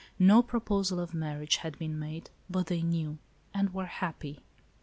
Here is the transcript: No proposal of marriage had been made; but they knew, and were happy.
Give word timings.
No 0.17 0.41
proposal 0.41 0.99
of 0.99 1.13
marriage 1.13 1.57
had 1.57 1.77
been 1.77 1.99
made; 1.99 2.31
but 2.49 2.65
they 2.65 2.81
knew, 2.81 3.19
and 3.53 3.71
were 3.71 3.85
happy. 3.85 4.39